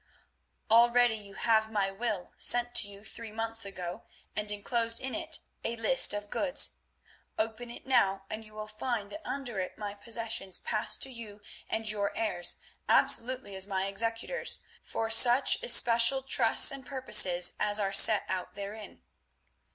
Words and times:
"Already 0.71 1.13
you 1.13 1.35
have 1.35 1.71
my 1.71 1.91
will 1.91 2.33
sent 2.35 2.73
to 2.73 2.87
you 2.89 3.03
three 3.03 3.31
months 3.31 3.65
ago, 3.65 4.01
and 4.35 4.51
enclosed 4.51 4.99
in 4.99 5.13
it 5.13 5.41
a 5.63 5.75
list 5.75 6.11
of 6.11 6.31
goods. 6.31 6.77
Open 7.37 7.69
it 7.69 7.85
now 7.85 8.25
and 8.27 8.43
you 8.43 8.55
will 8.55 8.67
find 8.67 9.11
that 9.11 9.21
under 9.23 9.59
it 9.59 9.77
my 9.77 9.93
possessions 9.93 10.57
pass 10.57 10.97
to 10.97 11.11
you 11.11 11.39
and 11.69 11.87
your 11.91 12.17
heirs 12.17 12.59
absolutely 12.89 13.55
as 13.55 13.67
my 13.67 13.85
executors, 13.85 14.63
for 14.81 15.11
such 15.11 15.61
especial 15.61 16.23
trusts 16.23 16.71
and 16.71 16.87
purposes 16.87 17.53
as 17.59 17.79
are 17.79 17.93
set 17.93 18.23
out 18.27 18.55
therein. 18.55 19.03